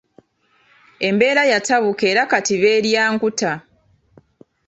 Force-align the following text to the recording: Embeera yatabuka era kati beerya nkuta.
Embeera 1.07 1.43
yatabuka 1.51 2.03
era 2.11 2.21
kati 2.31 2.55
beerya 2.61 3.03
nkuta. 3.13 3.51